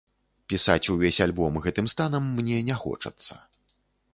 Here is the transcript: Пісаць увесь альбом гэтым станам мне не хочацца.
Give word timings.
Пісаць 0.53 0.89
увесь 0.93 1.19
альбом 1.25 1.59
гэтым 1.65 1.91
станам 1.95 2.23
мне 2.39 2.57
не 2.71 2.79
хочацца. 2.85 3.39